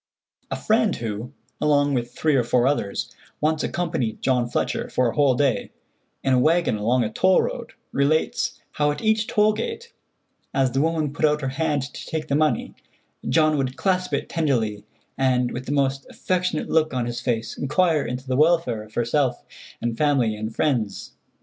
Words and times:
A 0.49 0.55
friend 0.55 0.95
who, 0.95 1.31
along 1.61 1.93
with 1.93 2.11
three 2.17 2.35
or 2.35 2.43
four 2.43 2.65
others, 2.65 3.15
once 3.39 3.63
accompanied 3.63 4.23
John 4.23 4.49
Fletcher 4.49 4.89
for 4.89 5.11
a 5.11 5.15
whole 5.15 5.35
day, 5.35 5.69
in 6.23 6.33
a 6.33 6.39
wagon 6.39 6.75
along 6.75 7.03
a 7.03 7.11
toll 7.11 7.43
road, 7.43 7.73
relates 7.91 8.59
how 8.71 8.89
at 8.89 9.03
each 9.03 9.27
toll 9.27 9.53
gate, 9.53 9.93
as 10.55 10.71
the 10.71 10.81
woman 10.81 11.13
put 11.13 11.23
out 11.23 11.41
her 11.41 11.49
hand 11.49 11.83
to 11.93 12.05
take 12.07 12.29
the 12.29 12.35
money, 12.35 12.73
John 13.29 13.57
would 13.59 13.77
clasp 13.77 14.11
it 14.15 14.27
tenderly, 14.27 14.83
and, 15.19 15.51
with 15.51 15.67
the 15.67 15.71
most 15.71 16.07
affectionate 16.09 16.67
look 16.67 16.95
on 16.95 17.05
his 17.05 17.21
face, 17.21 17.55
inquire 17.55 18.03
into 18.03 18.27
the 18.27 18.35
welfare 18.35 18.81
of 18.81 18.95
herself 18.95 19.43
and 19.83 19.95
family 19.99 20.35
and 20.35 20.51
friends. 20.55 21.11